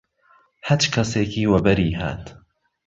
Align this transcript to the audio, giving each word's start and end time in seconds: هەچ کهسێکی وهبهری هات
هەچ 0.67 0.83
کهسێکی 0.93 1.49
وهبهری 1.51 1.97
هات 1.99 2.25